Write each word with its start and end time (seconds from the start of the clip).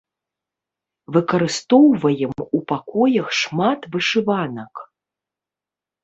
Выкарыстоўваем 1.17 2.31
у 2.59 2.61
пакоях 2.71 3.27
шмат 3.41 3.81
вышыванак. 3.97 4.73